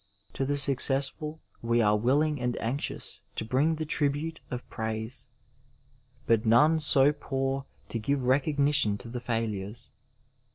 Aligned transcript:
To 0.33 0.45
the 0.47 0.57
success 0.57 1.09
ful 1.09 1.39
we 1.61 1.79
are 1.79 1.95
willing 1.95 2.41
and 2.41 2.59
anxious 2.59 3.21
to 3.35 3.45
bring 3.45 3.75
the 3.75 3.85
tribute 3.85 4.41
of 4.49 4.67
praise, 4.67 5.27
but 6.25 6.43
none 6.43 6.79
so 6.79 7.11
poor 7.13 7.65
to 7.89 7.99
give 7.99 8.23
recognition 8.23 8.97
to 8.97 9.09
the 9.09 9.19
failures. 9.21 9.91